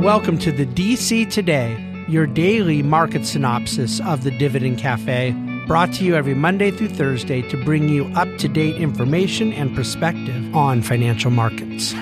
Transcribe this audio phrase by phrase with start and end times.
[0.00, 1.76] Welcome to the DC Today,
[2.08, 5.32] your daily market synopsis of the Dividend Cafe,
[5.66, 9.76] brought to you every Monday through Thursday to bring you up to date information and
[9.76, 11.92] perspective on financial markets.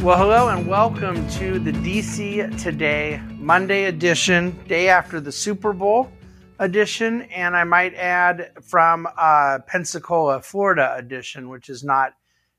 [0.00, 6.08] Well, hello and welcome to the DC Today Monday edition, day after the Super Bowl
[6.60, 12.12] edition, and I might add from uh, Pensacola, Florida edition, which is not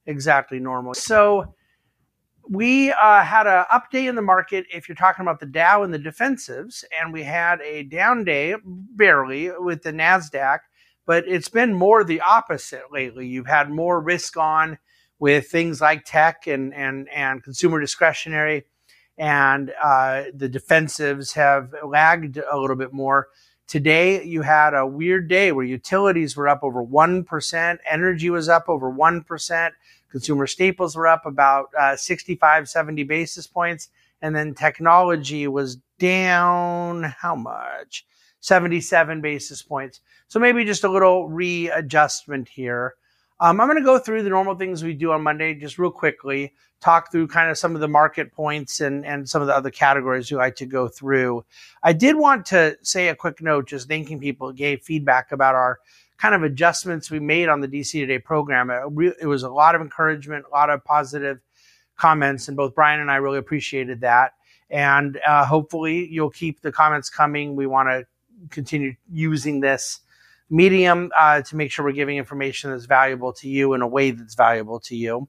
[0.05, 0.93] exactly normal.
[0.93, 1.55] So,
[2.49, 5.93] we uh, had an update in the market if you're talking about the Dow and
[5.93, 10.59] the defensives, and we had a down day, barely, with the NASDAQ,
[11.05, 13.27] but it's been more the opposite lately.
[13.27, 14.77] You've had more risk on
[15.19, 18.65] with things like tech and, and, and consumer discretionary,
[19.17, 23.29] and uh, the defensives have lagged a little bit more.
[23.67, 28.65] Today, you had a weird day where utilities were up over 1%, energy was up
[28.67, 29.71] over 1%,
[30.15, 33.89] consumer staples were up about uh, 65, 70 basis points,
[34.21, 38.05] and then technology was down how much?
[38.39, 39.99] 77 basis points.
[40.29, 42.93] So maybe just a little readjustment here.
[43.41, 45.91] Um, I'm going to go through the normal things we do on Monday just real
[45.91, 49.55] quickly, talk through kind of some of the market points and, and some of the
[49.55, 51.43] other categories we like to go through.
[51.83, 55.79] I did want to say a quick note, just thanking people gave feedback about our
[56.17, 58.69] kind of adjustments we made on the DC Today program.
[58.69, 61.39] It, re- it was a lot of encouragement, a lot of positive
[61.97, 64.33] comments, and both Brian and I really appreciated that.
[64.69, 67.55] And uh, hopefully, you'll keep the comments coming.
[67.55, 68.05] We want to
[68.49, 70.01] continue using this
[70.49, 74.11] medium uh, to make sure we're giving information that's valuable to you in a way
[74.11, 75.27] that's valuable to you.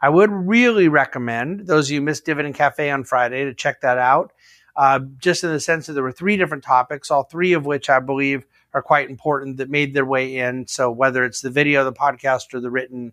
[0.00, 3.98] I would really recommend those of you missed Dividend Cafe on Friday to check that
[3.98, 4.32] out.
[4.76, 7.88] Uh, just in the sense that there were three different topics, all three of which
[7.88, 10.66] I believe are quite important that made their way in.
[10.66, 13.12] So whether it's the video, the podcast, or the written,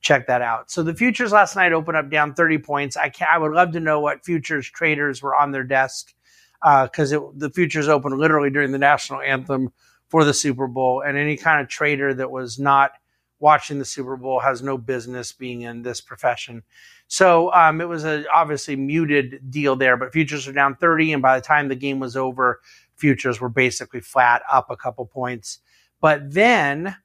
[0.00, 0.70] check that out.
[0.70, 2.96] So the futures last night opened up down 30 points.
[2.96, 6.14] I can I would love to know what futures traders were on their desk
[6.62, 9.72] because uh, the futures opened literally during the national anthem
[10.08, 12.92] for the Super Bowl, and any kind of trader that was not
[13.40, 16.62] watching the Super Bowl has no business being in this profession.
[17.08, 21.22] So um, it was a obviously muted deal there, but futures are down 30, and
[21.22, 22.60] by the time the game was over,
[22.96, 25.58] futures were basically flat, up a couple points.
[26.00, 26.96] But then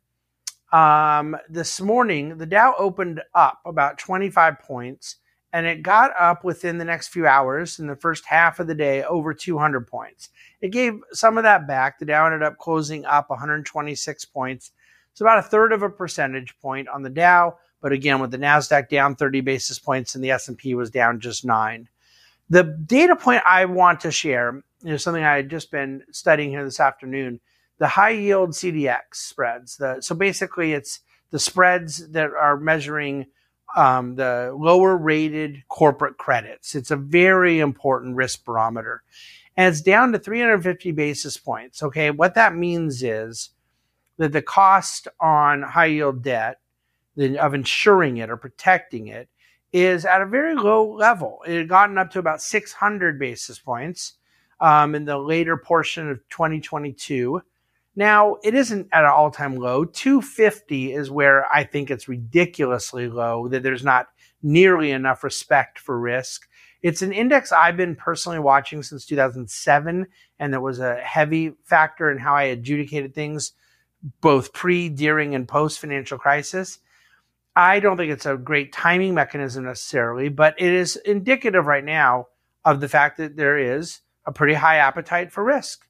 [0.71, 5.17] um, this morning, the Dow opened up about 25 points
[5.53, 8.75] and it got up within the next few hours in the first half of the
[8.75, 10.27] day over 200 points.
[10.59, 11.97] It gave some of that back.
[11.97, 14.71] The Dow ended up closing up 126 points.
[15.15, 18.37] It's about a third of a percentage point on the Dow, but again with the
[18.37, 21.87] Nasdaq down 30 basis points and the S&P was down just 9.
[22.49, 26.65] The data point I want to share is something I had just been studying here
[26.65, 27.39] this afternoon,
[27.77, 29.77] the high yield CDX spreads.
[29.77, 30.99] The, so basically it's
[31.31, 33.27] the spreads that are measuring
[33.77, 36.75] um, the lower rated corporate credits.
[36.75, 39.01] It's a very important risk barometer.
[39.55, 41.81] And it's down to 350 basis points.
[41.81, 42.11] Okay.
[42.11, 43.51] What that means is
[44.17, 46.59] that the cost on high yield debt
[47.17, 49.29] of insuring it or protecting it
[49.73, 51.43] is at a very low level.
[51.45, 54.13] It had gotten up to about 600 basis points
[54.59, 57.41] um, in the later portion of 2022.
[57.95, 59.85] Now, it isn't at an all time low.
[59.85, 64.07] 250 is where I think it's ridiculously low, that there's not
[64.43, 66.47] nearly enough respect for risk.
[66.81, 70.05] It's an index I've been personally watching since 2007,
[70.39, 73.53] and there was a heavy factor in how I adjudicated things
[74.21, 76.79] both pre, during, and post financial crisis.
[77.55, 82.27] I don't think it's a great timing mechanism necessarily, but it is indicative right now
[82.65, 85.87] of the fact that there is a pretty high appetite for risk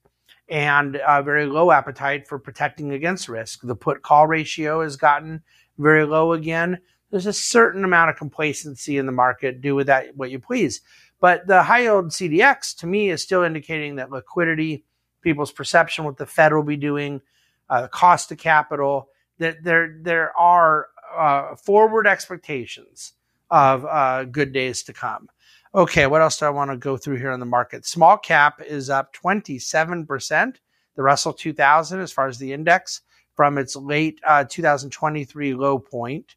[0.47, 3.61] and a very low appetite for protecting against risk.
[3.63, 5.41] The put call ratio has gotten
[5.77, 6.79] very low again.
[7.09, 9.61] There's a certain amount of complacency in the market.
[9.61, 10.81] Do with that what you please.
[11.19, 14.83] But the high yield CDX to me is still indicating that liquidity,
[15.21, 17.21] people's perception what the Fed will be doing,
[17.69, 19.09] uh, cost of capital,
[19.39, 23.13] that there there are uh, forward expectations
[23.49, 25.29] of uh, good days to come.
[25.73, 27.85] Okay, what else do I want to go through here on the market?
[27.85, 30.55] Small cap is up 27%.
[30.95, 33.01] The Russell 2000, as far as the index,
[33.33, 36.35] from its late uh, 2023 low point.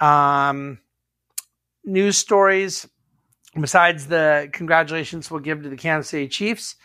[0.00, 0.78] Um,
[1.84, 2.88] news stories,
[3.60, 6.76] besides the congratulations we'll give to the Kansas City Chiefs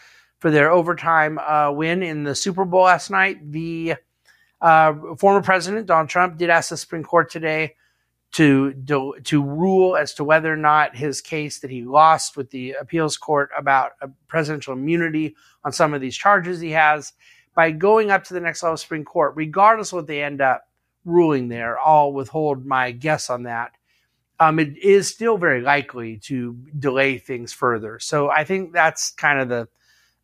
[0.44, 3.96] for their overtime uh, win in the Super Bowl last night, the
[4.60, 7.76] uh, former president Donald Trump did ask the Supreme Court today
[8.34, 12.50] to, to, to rule as to whether or not his case that he lost with
[12.50, 13.94] the appeals court about
[14.28, 17.14] presidential immunity on some of these charges he has
[17.56, 20.68] by going up to the next level Supreme Court, regardless of what they end up
[21.06, 21.80] ruling there.
[21.80, 23.72] I'll withhold my guess on that.
[24.40, 28.00] um, it is still very likely to delay things further.
[28.00, 29.68] So I think that's kind of the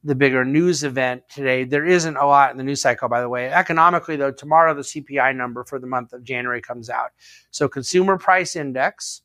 [0.04, 1.64] the bigger news event today.
[1.66, 3.52] There isn't a lot in the news cycle, by the way.
[3.52, 7.12] Economically, though, tomorrow the CPI number for the month of January comes out.
[7.52, 9.22] So consumer price index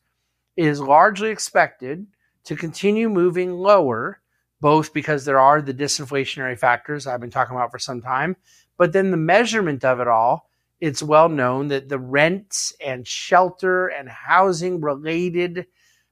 [0.56, 2.06] is largely expected
[2.44, 4.20] to continue moving lower,
[4.60, 8.36] both because there are the disinflationary factors I've been talking about for some time,
[8.76, 10.48] but then the measurement of it all
[10.80, 15.66] it's well known that the rents and shelter and housing related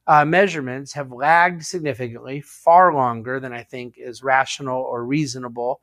[0.07, 5.81] uh, measurements have lagged significantly, far longer than I think is rational or reasonable.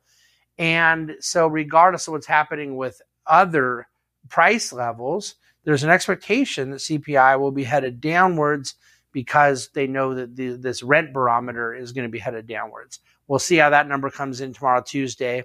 [0.58, 3.88] And so, regardless of what's happening with other
[4.28, 8.74] price levels, there's an expectation that CPI will be headed downwards
[9.12, 13.00] because they know that the, this rent barometer is going to be headed downwards.
[13.26, 15.44] We'll see how that number comes in tomorrow, Tuesday.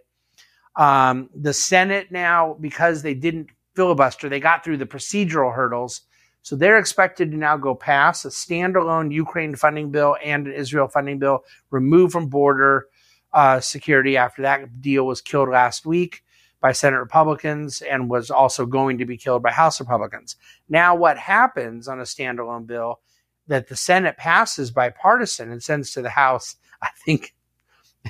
[0.76, 6.02] Um, the Senate now, because they didn't filibuster, they got through the procedural hurdles.
[6.46, 10.88] So they're expected to now go pass a standalone Ukraine funding bill and an Israel
[10.88, 12.86] funding bill, removed from border
[13.34, 16.24] uh, security after that deal was killed last week
[16.62, 20.36] by Senate Republicans and was also going to be killed by House Republicans.
[20.70, 23.00] Now, what happens on a standalone bill
[23.48, 27.34] that the Senate passes bipartisan and sends to the House, I think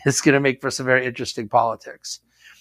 [0.05, 2.19] is going to make for some very interesting politics.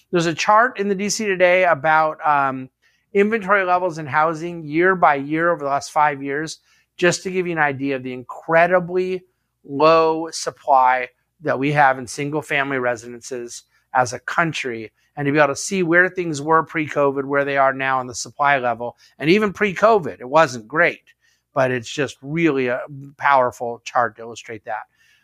[0.09, 2.69] There's a chart in the DC today about um,
[3.15, 6.59] inventory levels in housing year by year over the last five years,
[6.97, 9.23] just to give you an idea of the incredibly
[9.63, 11.07] low supply
[11.39, 13.63] that we have in single family residences
[13.93, 17.45] as a country and to be able to see where things were pre COVID, where
[17.45, 18.97] they are now on the supply level.
[19.17, 21.13] And even pre COVID, it wasn't great,
[21.53, 22.81] but it's just really a
[23.17, 24.83] powerful chart to illustrate that.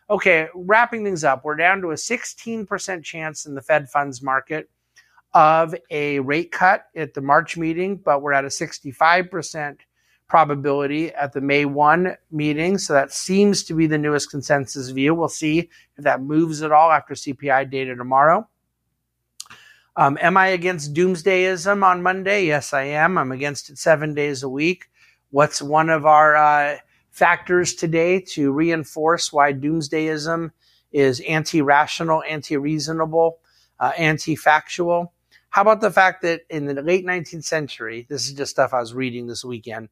[0.10, 4.70] Okay, wrapping things up, we're down to a 16% chance in the Fed funds market
[5.34, 9.78] of a rate cut at the March meeting, but we're at a 65%
[10.28, 12.78] probability at the May 1 meeting.
[12.78, 15.14] So that seems to be the newest consensus view.
[15.14, 18.48] We'll see if that moves at all after CPI data tomorrow.
[19.98, 22.46] Um, am I against doomsdayism on Monday?
[22.46, 23.18] Yes, I am.
[23.18, 24.86] I'm against it seven days a week.
[25.32, 26.78] What's one of our uh,
[27.10, 30.52] factors today to reinforce why doomsdayism
[30.94, 33.40] is anti rational, anti reasonable,
[33.82, 35.12] uh, anti factual?
[35.52, 38.80] How about the fact that in the late 19th century, this is just stuff I
[38.80, 39.90] was reading this weekend,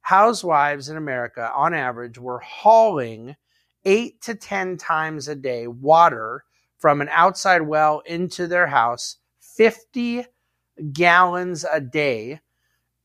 [0.00, 3.36] housewives in America, on average, were hauling
[3.84, 6.42] eight to 10 times a day water
[6.76, 10.26] from an outside well into their house, 50
[10.92, 12.40] gallons a day.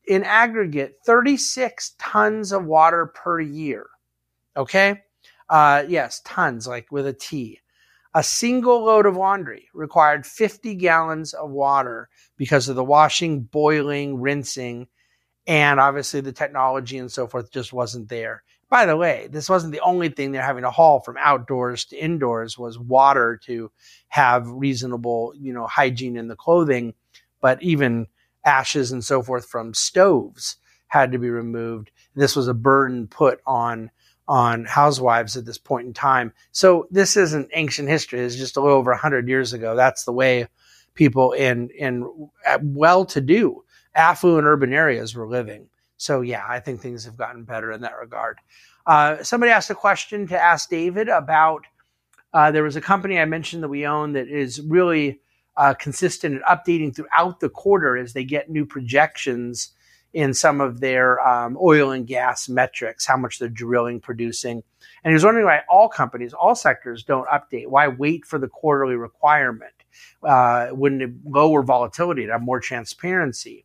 [0.08, 3.86] In aggregate, 36 tons of water per year.
[4.56, 5.02] Okay?
[5.48, 7.60] Uh, yes, tons, like with a T.
[8.14, 14.20] A single load of laundry required 50 gallons of water because of the washing, boiling,
[14.20, 14.88] rinsing,
[15.46, 18.42] and obviously the technology and so forth just wasn't there.
[18.68, 21.96] By the way, this wasn't the only thing they're having to haul from outdoors to
[21.96, 23.70] indoors was water to
[24.08, 26.94] have reasonable, you know, hygiene in the clothing,
[27.40, 28.06] but even
[28.44, 30.56] ashes and so forth from stoves
[30.88, 31.90] had to be removed.
[32.14, 33.90] This was a burden put on
[34.28, 36.32] on housewives at this point in time.
[36.52, 38.20] So this isn't ancient history.
[38.20, 39.74] It's just a little over 100 years ago.
[39.74, 40.48] That's the way
[40.94, 42.30] people in in
[42.60, 43.64] well-to-do,
[43.94, 45.68] affluent urban areas were living.
[45.96, 48.38] So yeah, I think things have gotten better in that regard.
[48.86, 51.64] Uh, somebody asked a question to ask David about.
[52.34, 55.20] Uh, there was a company I mentioned that we own that is really
[55.56, 59.70] uh, consistent and updating throughout the quarter as they get new projections
[60.12, 64.62] in some of their um, oil and gas metrics, how much they're drilling, producing.
[65.04, 67.68] And he was wondering why all companies, all sectors don't update.
[67.68, 69.72] Why wait for the quarterly requirement?
[70.22, 73.64] Uh, wouldn't it lower volatility to have more transparency?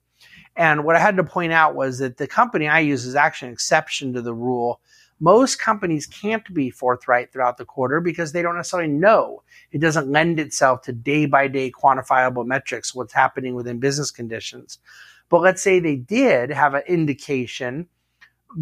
[0.56, 3.50] And what I had to point out was that the company I use is actually
[3.50, 4.82] an exception to the rule.
[5.20, 9.44] Most companies can't be forthright throughout the quarter because they don't necessarily know.
[9.72, 14.80] It doesn't lend itself to day by day quantifiable metrics, what's happening within business conditions.
[15.30, 17.88] But let's say they did have an indication,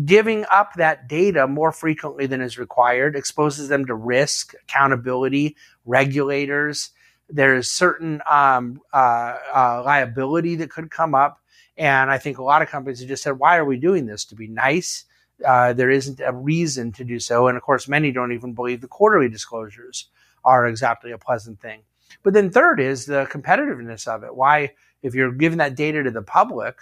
[0.05, 5.55] giving up that data more frequently than is required exposes them to risk, accountability,
[5.85, 6.89] regulators.
[7.29, 11.39] There's certain um, uh, uh, liability that could come up.
[11.77, 14.25] And I think a lot of companies have just said, why are we doing this?
[14.25, 15.05] To be nice?
[15.45, 17.47] Uh, there isn't a reason to do so.
[17.47, 20.07] And of course, many don't even believe the quarterly disclosures
[20.45, 21.81] are exactly a pleasant thing.
[22.23, 24.35] But then third is the competitiveness of it.
[24.35, 24.73] Why
[25.05, 26.79] if you're giving that data to the public,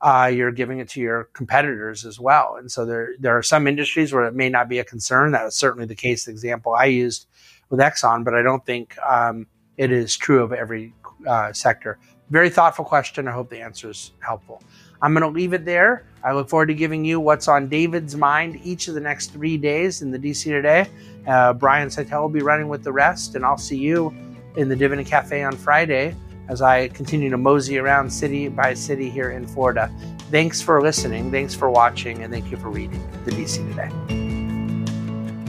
[0.00, 2.56] uh, you're giving it to your competitors as well.
[2.58, 5.32] And so there, there are some industries where it may not be a concern.
[5.32, 6.24] That is certainly the case.
[6.24, 7.26] The example I used
[7.68, 10.94] with Exxon, but I don't think um, it is true of every
[11.26, 11.98] uh, sector.
[12.30, 13.28] Very thoughtful question.
[13.28, 14.62] I hope the answer is helpful.
[15.02, 16.06] I'm going to leave it there.
[16.24, 19.58] I look forward to giving you what's on David's mind each of the next three
[19.58, 20.88] days in the DC Today.
[21.26, 24.14] Uh, Brian Szytel will be running with the rest, and I'll see you
[24.56, 26.16] in the Dividend Cafe on Friday
[26.48, 29.90] as I continue to mosey around city by city here in Florida.
[30.30, 34.26] Thanks for listening, thanks for watching, and thank you for reading the DC Today.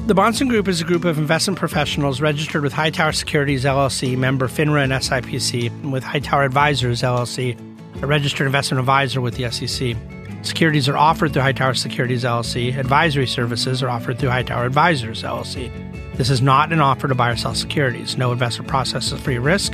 [0.08, 4.48] The Bahnsen Group is a group of investment professionals registered with Hightower Securities LLC, member
[4.48, 7.60] FINRA and SIPC, and with Hightower Advisors LLC,
[8.02, 9.98] a registered investment advisor with the SEC.
[10.44, 12.78] Securities are offered through Hightower Securities LLC.
[12.78, 15.70] Advisory services are offered through Hightower Advisors LLC.
[16.16, 18.18] This is not an offer to buy or sell securities.
[18.18, 19.74] No investment process is free risk.